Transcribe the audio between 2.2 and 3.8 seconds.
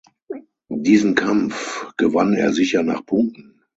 er sicher nach Punkten.